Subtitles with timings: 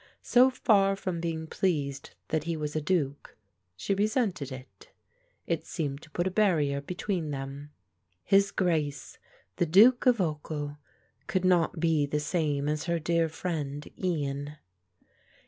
[0.23, 3.37] So far from being pleased that he was a duke,
[3.75, 4.89] she resented it.
[5.45, 7.69] It seemed to put a barrier between them;
[8.23, 9.19] his Grace,
[9.57, 10.79] the Duke of Ochil,
[11.27, 14.53] could not be the same as her dear friend Ian.